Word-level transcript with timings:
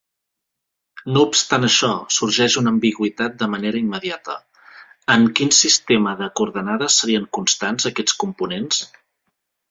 No 1.15 1.21
obstant 1.25 1.65
això, 1.65 1.89
sorgeix 2.15 2.55
una 2.61 2.71
ambigüitat 2.75 3.35
de 3.41 3.47
manera 3.55 3.77
immediata: 3.81 4.37
en 5.17 5.27
quin 5.39 5.53
sistema 5.57 6.13
de 6.23 6.29
coordenades 6.41 6.97
serien 7.03 7.29
constants 7.39 7.87
aquests 7.91 8.17
components? 8.25 8.81